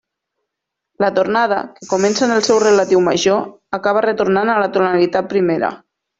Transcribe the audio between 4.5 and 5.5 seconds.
a la tonalitat